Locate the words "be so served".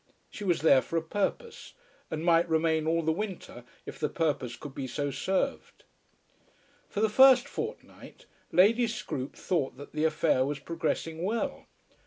4.73-5.83